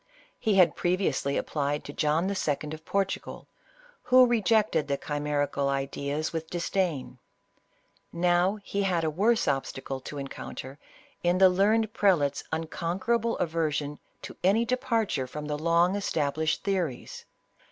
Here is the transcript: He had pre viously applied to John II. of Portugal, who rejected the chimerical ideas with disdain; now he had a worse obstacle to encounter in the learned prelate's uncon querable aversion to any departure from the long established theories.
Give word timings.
He 0.39 0.55
had 0.55 0.75
pre 0.75 0.97
viously 0.97 1.37
applied 1.37 1.83
to 1.83 1.93
John 1.93 2.27
II. 2.27 2.71
of 2.73 2.83
Portugal, 2.85 3.47
who 4.01 4.25
rejected 4.25 4.87
the 4.87 4.97
chimerical 4.97 5.69
ideas 5.69 6.33
with 6.33 6.49
disdain; 6.49 7.19
now 8.11 8.57
he 8.63 8.81
had 8.81 9.03
a 9.03 9.11
worse 9.11 9.47
obstacle 9.47 9.99
to 9.99 10.17
encounter 10.17 10.79
in 11.21 11.37
the 11.37 11.49
learned 11.49 11.93
prelate's 11.93 12.43
uncon 12.51 12.97
querable 12.97 13.39
aversion 13.39 13.99
to 14.23 14.35
any 14.43 14.65
departure 14.65 15.27
from 15.27 15.45
the 15.45 15.55
long 15.55 15.95
established 15.95 16.63
theories. 16.63 17.25